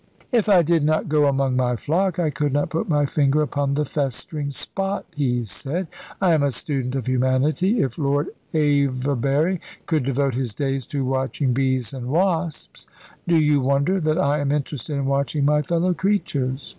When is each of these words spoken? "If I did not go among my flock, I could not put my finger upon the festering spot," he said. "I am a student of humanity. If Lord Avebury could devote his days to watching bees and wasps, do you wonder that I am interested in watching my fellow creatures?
"If 0.31 0.49
I 0.49 0.63
did 0.63 0.83
not 0.83 1.09
go 1.09 1.27
among 1.27 1.55
my 1.55 1.75
flock, 1.75 2.17
I 2.17 2.31
could 2.31 2.51
not 2.51 2.71
put 2.71 2.89
my 2.89 3.05
finger 3.05 3.43
upon 3.43 3.75
the 3.75 3.85
festering 3.85 4.49
spot," 4.49 5.05
he 5.15 5.45
said. 5.45 5.85
"I 6.19 6.33
am 6.33 6.41
a 6.41 6.49
student 6.49 6.95
of 6.95 7.05
humanity. 7.05 7.83
If 7.83 7.99
Lord 7.99 8.29
Avebury 8.51 9.61
could 9.85 10.01
devote 10.03 10.33
his 10.33 10.55
days 10.55 10.87
to 10.87 11.05
watching 11.05 11.53
bees 11.53 11.93
and 11.93 12.07
wasps, 12.07 12.87
do 13.27 13.37
you 13.37 13.61
wonder 13.61 13.99
that 13.99 14.17
I 14.17 14.39
am 14.39 14.51
interested 14.51 14.95
in 14.95 15.05
watching 15.05 15.45
my 15.45 15.61
fellow 15.61 15.93
creatures? 15.93 16.67